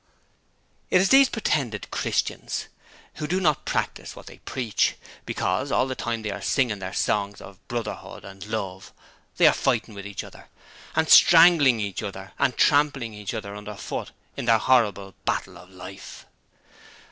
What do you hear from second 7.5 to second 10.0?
Brotherhood and Love, they are fighting